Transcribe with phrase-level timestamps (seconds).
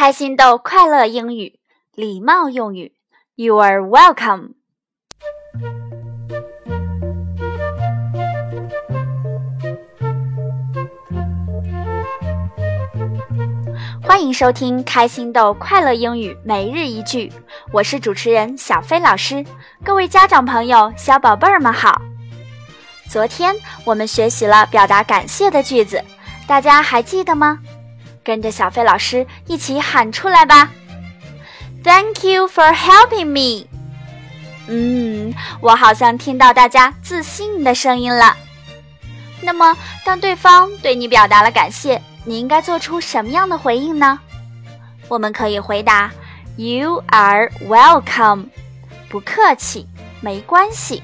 [0.00, 1.58] 开心豆快乐英语
[1.94, 2.94] 礼貌用语
[3.34, 4.54] ，You are welcome。
[14.02, 17.30] 欢迎收听开心豆快乐英语每日一句，
[17.70, 19.44] 我是主持人小飞老师。
[19.84, 22.00] 各位家长朋友、小宝贝们好。
[23.10, 23.54] 昨天
[23.84, 26.02] 我们学习了表达感谢的句子，
[26.46, 27.58] 大家还记得吗？
[28.22, 30.70] 跟着小飞老师一起喊出来吧
[31.82, 33.66] ！Thank you for helping me。
[34.68, 38.36] 嗯，我好像听到大家自信的声音了。
[39.42, 44.20] 那么，当对方对你表达了感谢，你应该做出什么样的回应呢？
[45.08, 46.12] 我们可以回答
[46.56, 48.48] “You are welcome”，
[49.08, 49.88] 不客气，
[50.20, 51.02] 没关系。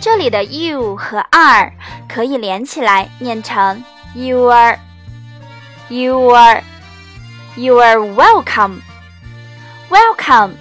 [0.00, 1.72] 这里的 “you” 和 “are”
[2.08, 4.78] 可以连起来念成 “You are”。
[5.89, 6.63] You are,
[7.55, 8.81] you are welcome.
[9.89, 10.51] Welcome,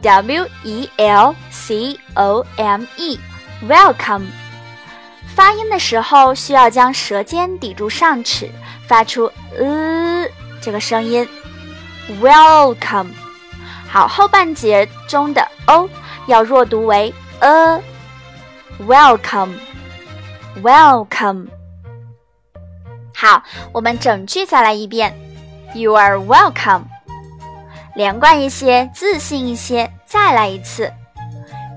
[0.00, 3.18] W E L C O M E,
[3.68, 4.26] welcome.
[5.34, 8.50] 发音的时候需要将舌尖抵住上齿，
[8.86, 10.26] 发出呃
[10.60, 11.28] 这个声音。
[12.22, 13.10] Welcome.
[13.88, 15.88] 好，后半截中的 o
[16.26, 17.82] 要弱读为 a.
[18.86, 19.54] Welcome,
[20.62, 21.48] welcome.
[23.21, 25.15] 好，我们整句再来一遍。
[25.75, 26.85] You are welcome。
[27.93, 30.91] 连贯一些，自信一些，再来一次。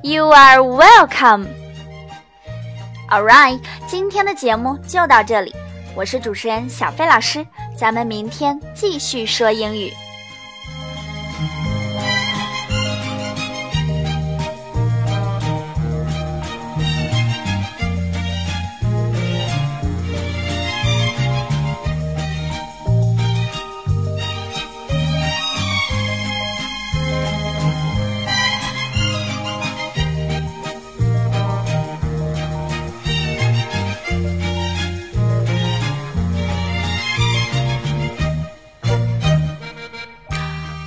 [0.03, 1.47] You are welcome。
[3.11, 5.55] All right，今天的节目就到这里。
[5.95, 9.93] 我是主持人小飞老师，咱们明天继续说英语。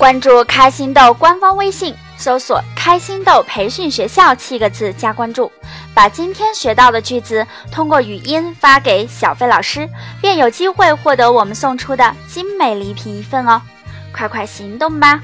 [0.08, 5.52] 关注开心豆官方微信，搜索“开心豆培训学校”七个字加关注，
[5.94, 9.86] 把今天学到的句子通过语音发给小飞老师，
[10.22, 13.62] 便有机会获得我们送出的精美礼品一份哦！
[14.14, 15.20] 快快行动吧！